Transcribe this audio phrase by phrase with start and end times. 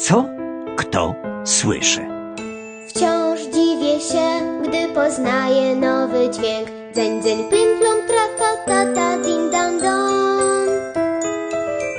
[0.00, 0.24] co
[0.76, 1.14] kto
[1.44, 2.00] słyszy.
[2.88, 6.68] Wciąż dziwię się, gdy poznaję nowy dźwięk.
[6.94, 10.68] Dzeń, dzeń, plim, plom, tra, ta, ta, ta, din, dan, don.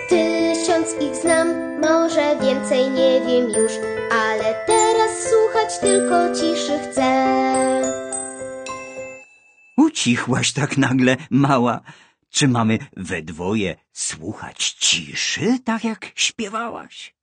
[0.09, 1.47] Tysiąc ich znam,
[1.81, 3.71] może więcej nie wiem już,
[4.11, 7.11] ale teraz słuchać tylko ciszy chcę.
[9.77, 11.81] Ucichłaś tak nagle, mała.
[12.29, 17.20] Czy mamy we dwoje słuchać ciszy, tak jak śpiewałaś?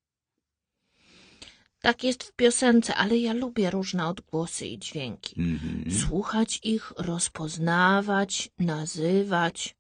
[1.81, 5.35] Tak jest w piosence, ale ja lubię różne odgłosy i dźwięki.
[5.41, 6.01] Mhm.
[6.01, 9.77] Słuchać ich, rozpoznawać, nazywać.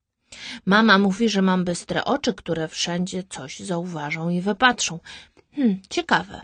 [0.66, 5.00] Mama mówi, że mam bystre oczy, które wszędzie coś zauważą i wypatrzą.
[5.54, 6.40] Hmm, ciekawe.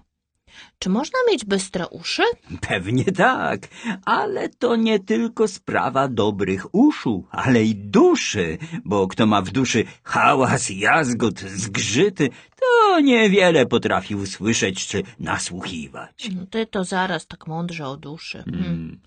[0.79, 2.23] Czy można mieć bystre uszy?
[2.61, 3.69] Pewnie tak,
[4.05, 9.85] ale to nie tylko sprawa dobrych uszu, ale i duszy, bo kto ma w duszy
[10.03, 12.29] hałas, jazgot, zgrzyty,
[12.61, 16.29] to niewiele potrafi usłyszeć czy nasłuchiwać.
[16.35, 18.43] No Ty to zaraz tak mądrze o duszy.
[18.45, 18.65] Hmm.
[18.67, 19.01] Mm.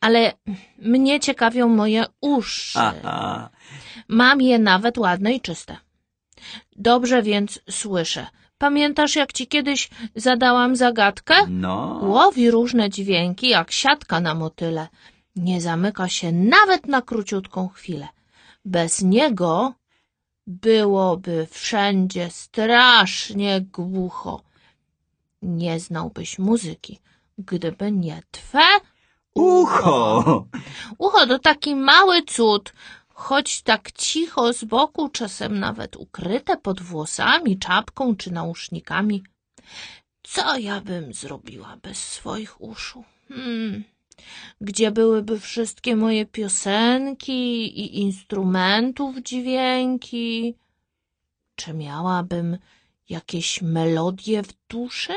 [0.00, 0.32] Ale
[0.78, 2.78] mnie ciekawią moje uszy.
[2.78, 3.50] Aha,
[4.08, 5.76] Mam je nawet ładne i czyste.
[6.76, 8.26] Dobrze więc słyszę.
[8.58, 11.34] Pamiętasz, jak ci kiedyś zadałam zagadkę?
[11.48, 14.88] no, Łowi różne dźwięki, jak siatka na motyle.
[15.36, 18.08] Nie zamyka się nawet na króciutką chwilę.
[18.64, 19.72] Bez niego
[20.46, 24.42] byłoby wszędzie strasznie głucho.
[25.42, 26.98] Nie znałbyś muzyki,
[27.38, 28.64] gdyby nie twe
[29.34, 30.46] ucho!
[30.98, 32.72] Ucho to taki mały cud,
[33.16, 39.22] choć tak cicho z boku, czasem nawet ukryte pod włosami, czapką czy nausznikami.
[40.22, 43.04] Co ja bym zrobiła bez swoich uszu?
[43.28, 43.84] Hmm.
[44.60, 50.54] Gdzie byłyby wszystkie moje piosenki i instrumentów dźwięki?
[51.54, 52.58] Czy miałabym
[53.08, 55.14] jakieś melodie w duszy,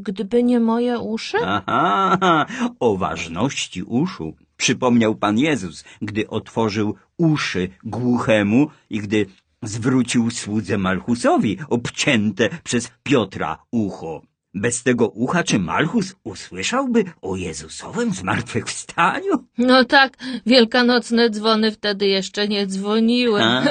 [0.00, 1.38] gdyby nie moje uszy?
[1.44, 2.46] Aha,
[2.80, 9.26] o ważności uszu przypomniał Pan Jezus, gdy otworzył uszy głuchemu i gdy
[9.62, 14.22] zwrócił słudze Malchusowi obcięte przez Piotra ucho.
[14.54, 19.44] Bez tego ucha czy Malchus usłyszałby o Jezusowym zmartwychwstaniu?
[19.58, 20.16] No tak,
[20.46, 23.42] wielkanocne dzwony wtedy jeszcze nie dzwoniły.
[23.42, 23.62] A,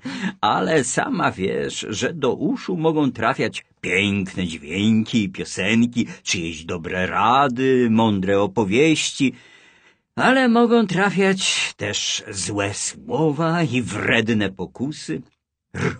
[0.56, 7.88] ale sama wiesz, że do uszu mogą trafiać piękne dźwięki i piosenki, czyjeś dobre rady,
[7.90, 9.32] mądre opowieści,
[10.16, 15.22] ale mogą trafiać też złe słowa i wredne pokusy,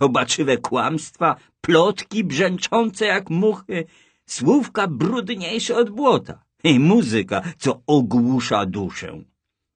[0.01, 3.85] robaczywe kłamstwa, plotki brzęczące jak muchy,
[4.29, 9.23] słówka brudniejsze od błota i muzyka, co ogłusza duszę.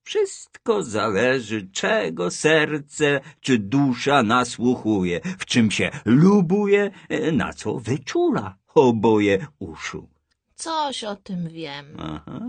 [0.05, 8.57] Wszystko zależy, czego serce czy dusza nasłuchuje, w czym się lubuje, e, na co wyczula
[8.75, 10.09] oboje uszu.
[10.55, 11.87] Coś o tym wiem.
[11.99, 12.41] Aha.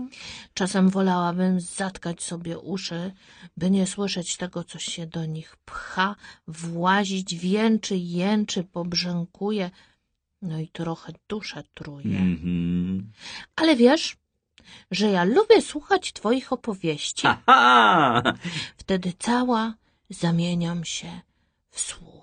[0.54, 3.12] Czasem wolałabym zatkać sobie uszy,
[3.56, 6.16] by nie słyszeć tego, co się do nich pcha,
[6.48, 9.70] włazić, więczy, jęczy, pobrzękuje,
[10.44, 12.18] no i trochę duszę truje.
[12.18, 13.12] Mhm.
[13.56, 14.16] Ale wiesz,
[14.90, 17.26] że ja lubię słuchać twoich opowieści.
[17.26, 18.22] Aha!
[18.76, 19.74] Wtedy cała
[20.10, 21.20] zamieniam się
[21.70, 22.14] w słuch.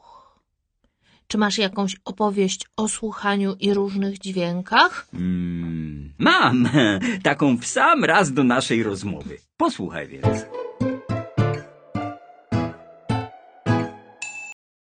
[1.27, 5.07] Czy masz jakąś opowieść o słuchaniu i różnych dźwiękach?
[5.13, 6.69] Mm, mam
[7.23, 9.38] taką w sam raz do naszej rozmowy.
[9.57, 10.45] Posłuchaj więc.